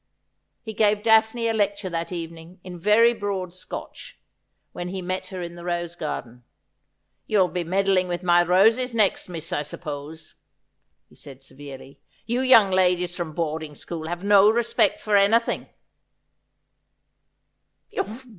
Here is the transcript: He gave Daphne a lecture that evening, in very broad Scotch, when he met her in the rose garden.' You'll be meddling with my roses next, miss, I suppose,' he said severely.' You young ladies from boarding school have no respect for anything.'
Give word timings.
He 0.63 0.73
gave 0.73 1.03
Daphne 1.03 1.47
a 1.47 1.53
lecture 1.53 1.87
that 1.87 2.11
evening, 2.11 2.59
in 2.63 2.79
very 2.79 3.13
broad 3.13 3.53
Scotch, 3.53 4.19
when 4.71 4.87
he 4.87 4.99
met 4.99 5.27
her 5.27 5.43
in 5.43 5.53
the 5.53 5.63
rose 5.63 5.95
garden.' 5.95 6.43
You'll 7.27 7.47
be 7.49 7.63
meddling 7.63 8.07
with 8.07 8.23
my 8.23 8.41
roses 8.41 8.95
next, 8.95 9.29
miss, 9.29 9.53
I 9.53 9.61
suppose,' 9.61 10.33
he 11.07 11.13
said 11.13 11.43
severely.' 11.43 12.01
You 12.25 12.41
young 12.41 12.71
ladies 12.71 13.15
from 13.15 13.33
boarding 13.33 13.75
school 13.75 14.07
have 14.07 14.23
no 14.23 14.49
respect 14.49 14.99
for 14.99 15.15
anything.' 15.15 15.69